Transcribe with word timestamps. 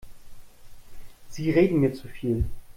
Sie 1.29 1.51
reden 1.51 1.79
mir 1.81 1.93
zu 1.93 2.07
viel. 2.07 2.45